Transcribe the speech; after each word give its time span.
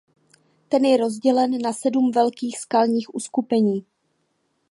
Ten 0.69 0.85
je 0.85 0.97
rozdělen 0.97 1.61
na 1.61 1.73
sedm 1.73 2.11
velkých 2.11 2.57
skalních 2.59 3.15
uskupení. 3.15 3.85